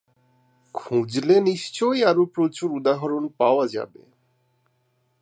খুঁজলে 0.75 1.35
নিশ্চয়ই 1.41 2.01
আরো 2.03 2.23
প্রচুর 2.25 2.69
উদাহরণ 2.71 3.23
পাওয়া 3.37 3.65
যাবে। 3.67 4.01